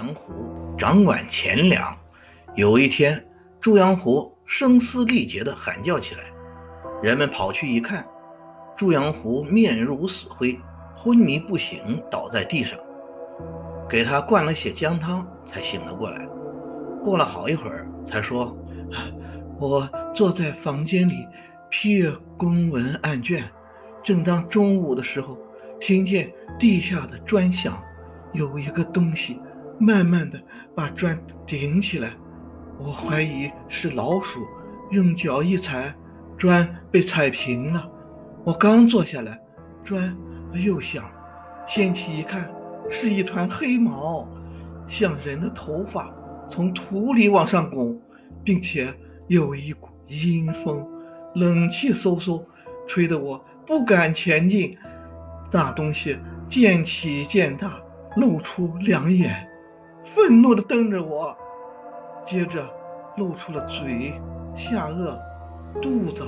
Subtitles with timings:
[0.00, 0.32] 阳湖
[0.78, 1.94] 掌管钱粮。
[2.54, 3.22] 有一天，
[3.60, 6.22] 朱阳湖声嘶力竭地喊叫起来，
[7.02, 8.06] 人们跑去一看，
[8.78, 10.58] 朱阳湖面如死灰，
[10.96, 12.78] 昏迷不醒，倒在地上。
[13.90, 16.26] 给他灌了些姜汤，才醒了过来。
[17.04, 18.56] 过了好一会儿，才说
[19.60, 21.26] ：“我坐在房间里
[21.68, 23.44] 批阅公文案卷，
[24.02, 25.36] 正当中午的时候，
[25.78, 27.78] 听见地下的砖响，
[28.32, 29.38] 有一个东西
[29.80, 30.40] 慢慢的
[30.76, 32.10] 把砖顶起来。”
[32.78, 34.46] 我怀疑是老鼠，
[34.90, 35.94] 用脚一踩，
[36.38, 37.90] 砖被踩平了。
[38.42, 39.38] 我刚坐下来，
[39.84, 40.16] 砖
[40.54, 41.04] 又响，
[41.68, 42.50] 掀起一看，
[42.88, 44.26] 是一团黑毛，
[44.88, 46.10] 像人的头发，
[46.50, 48.00] 从土里往上拱，
[48.42, 48.94] 并且
[49.28, 50.88] 有一股阴风，
[51.34, 52.42] 冷气嗖嗖，
[52.88, 54.74] 吹得我不敢前进。
[55.52, 56.16] 那东西
[56.48, 57.78] 渐起渐大，
[58.16, 59.46] 露出两眼，
[60.14, 61.36] 愤怒地瞪着我。
[62.26, 62.64] 接着
[63.16, 64.12] 露出了嘴、
[64.56, 65.16] 下颚、
[65.80, 66.22] 肚子，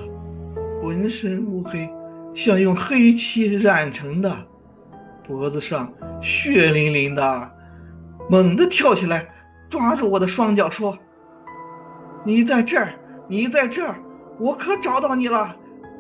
[0.81, 1.89] 浑身乌黑，
[2.35, 4.37] 像用黑漆染成的，
[5.27, 7.51] 脖子上血淋淋的，
[8.29, 9.29] 猛地跳起来，
[9.71, 10.99] 抓住我的双脚说
[12.25, 12.95] ：“你在这儿，
[13.29, 13.97] 你在这儿，
[14.39, 15.55] 我可找到你了！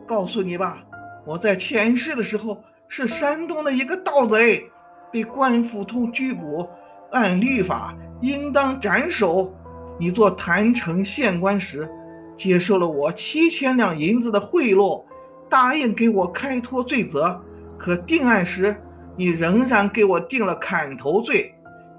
[0.06, 0.82] 告诉你吧，
[1.24, 4.68] 我在前世的时候是山东的一个盗贼，
[5.12, 6.68] 被官府通拘捕，
[7.12, 9.54] 按律法应当斩首。”
[10.00, 11.88] 你做郯城县官时，
[12.36, 15.04] 接受了我七千两银子的贿赂，
[15.48, 17.40] 答应给我开脱罪责。
[17.78, 18.74] 可定案时，
[19.16, 21.54] 你仍然给我定了砍头罪。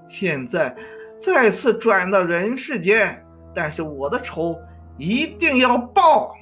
[0.08, 0.76] 现在
[1.18, 4.58] 再次转到人世间，但是我的仇
[4.98, 6.34] 一定要报。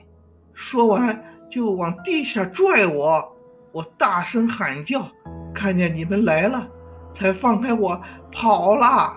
[0.55, 3.37] 说完就往地下拽我，
[3.71, 5.07] 我大声喊叫，
[5.55, 6.67] 看见你们来了，
[7.15, 9.17] 才放开我跑了。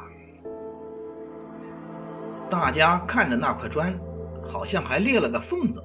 [2.49, 3.93] 大家看着那块砖，
[4.51, 5.83] 好像还裂了个缝子。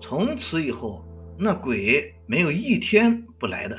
[0.00, 1.04] 从此以后，
[1.38, 3.78] 那鬼没有一天不来的。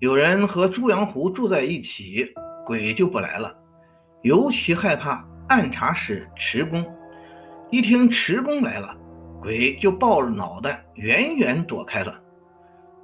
[0.00, 2.32] 有人和朱阳湖住在一起，
[2.66, 3.54] 鬼就不来了。
[4.22, 6.84] 尤其害怕按察使迟恭，
[7.70, 8.96] 一听迟恭来了，
[9.40, 12.14] 鬼就抱着脑袋远远躲开了。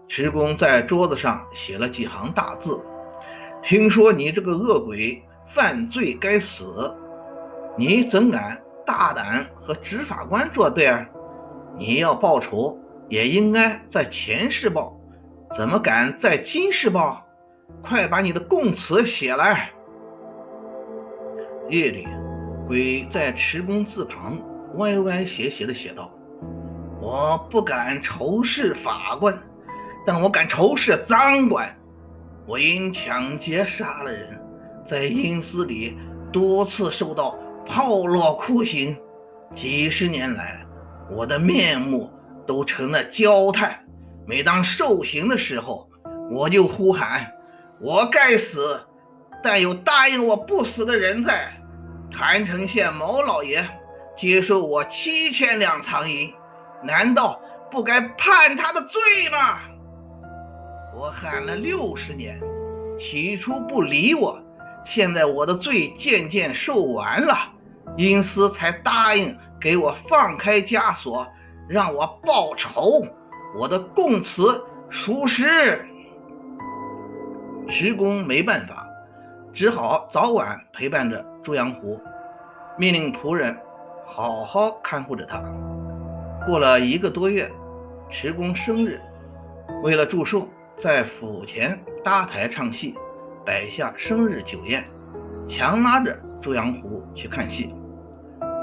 [0.09, 2.81] 迟恭在桌子上写了几行大字
[3.69, 5.23] ：“听说你这个恶鬼
[5.55, 6.91] 犯罪该死。”
[7.77, 11.07] 你怎敢大胆和执法官作对啊？
[11.77, 12.79] 你要报仇，
[13.11, 14.99] 也应该在前世报，
[15.55, 17.23] 怎么敢在今世报？
[17.83, 19.71] 快把你的供词写来。
[21.69, 22.09] 夜里，
[22.67, 24.41] 鬼在持公字旁
[24.77, 26.11] 歪歪斜斜地写道
[27.03, 29.39] ：“我不敢仇视法官，
[30.07, 31.78] 但我敢仇视赃官。
[32.49, 34.41] 我因抢劫杀了人，
[34.89, 35.97] 在阴司里
[36.33, 37.39] 多次受到。”
[37.71, 38.97] 炮烙酷刑，
[39.55, 40.65] 几十年来，
[41.11, 42.11] 我的面目
[42.47, 43.85] 都成了焦炭。
[44.27, 45.91] 每当受刑的时候，
[46.31, 47.31] 我就呼喊
[47.79, 48.81] ：“我该死！”
[49.45, 51.53] 但有答应我不死的人在。
[52.11, 53.69] 郯城县毛老爷
[54.17, 56.33] 接受我七千两藏银，
[56.83, 57.39] 难道
[57.71, 59.59] 不该判他的罪吗？
[60.99, 62.41] 我喊了六十年，
[62.99, 64.37] 起初不理我，
[64.85, 67.37] 现在我的罪渐渐受完了。
[67.97, 71.25] 阴司才答应给我放开枷锁，
[71.69, 73.07] 让我报仇。
[73.57, 74.61] 我的供词
[74.91, 75.87] 属实。
[77.69, 78.85] 徐公没办法，
[79.53, 82.01] 只好早晚陪伴着朱阳湖，
[82.77, 83.57] 命令仆人
[84.05, 85.41] 好好看护着他。
[86.45, 87.49] 过了一个多月，
[88.11, 89.01] 迟公生日，
[89.85, 90.49] 为了祝寿，
[90.81, 92.95] 在府前搭台唱戏，
[93.45, 94.85] 摆下生日酒宴，
[95.49, 97.75] 强拉着朱阳湖去看戏。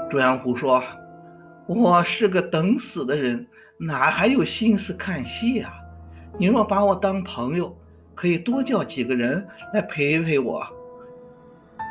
[0.08, 0.82] 朱阳湖说
[1.68, 3.46] ：“我是个等死的人，
[3.78, 5.74] 哪还有心思看戏啊？
[6.38, 7.76] 你若把我当朋友，
[8.14, 10.66] 可以多叫几个人来陪陪我。”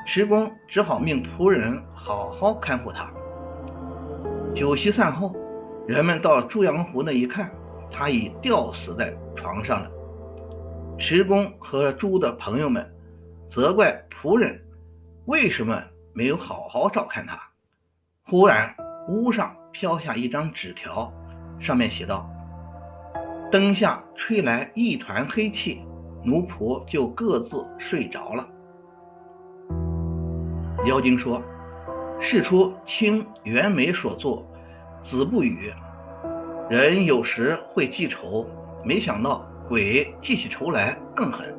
[0.07, 3.11] 迟公只好命仆人好好看护他。
[4.55, 5.35] 酒席散后，
[5.87, 7.51] 人们到朱阳湖那一看，
[7.91, 9.91] 他已吊死在床上了。
[10.97, 12.89] 石公和朱的朋友们
[13.49, 14.59] 责怪仆人
[15.25, 15.83] 为什么
[16.13, 17.37] 没有好好照看他。
[18.27, 18.73] 忽然，
[19.09, 21.11] 屋上飘下一张纸条，
[21.59, 22.27] 上面写道
[23.51, 25.81] ：“灯下吹来一团黑气，
[26.23, 28.47] 奴仆就各自睡着了。”
[30.87, 31.41] 妖精说
[32.21, 34.47] ：“事出清袁枚所作
[35.07, 35.71] 《子不语》，
[36.69, 38.47] 人有时会记仇，
[38.83, 41.55] 没想到鬼记起仇来更狠，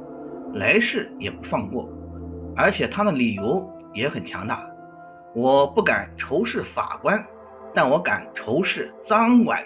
[0.54, 1.88] 来世也不放过。
[2.54, 4.64] 而且他的理由也很强大。
[5.34, 7.22] 我不敢仇视法官，
[7.74, 9.62] 但我敢仇视赃官。